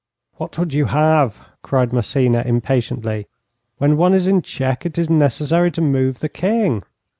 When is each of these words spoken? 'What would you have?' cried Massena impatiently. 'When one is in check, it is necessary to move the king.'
'What 0.37 0.57
would 0.57 0.73
you 0.73 0.85
have?' 0.85 1.39
cried 1.61 1.93
Massena 1.93 2.41
impatiently. 2.43 3.27
'When 3.77 3.97
one 3.97 4.15
is 4.15 4.25
in 4.25 4.41
check, 4.41 4.83
it 4.83 4.97
is 4.97 5.11
necessary 5.11 5.69
to 5.73 5.81
move 5.81 6.21
the 6.21 6.27
king.' 6.27 6.81